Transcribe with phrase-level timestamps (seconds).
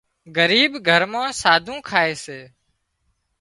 [0.35, 2.39] ڳريٻ گھر مان ساڌُون کائي سي